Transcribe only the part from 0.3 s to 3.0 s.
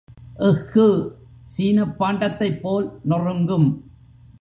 எஃகு, சீனப் பாண்டத்தைப்போல்